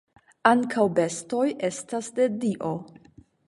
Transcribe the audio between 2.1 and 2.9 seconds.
de Dio.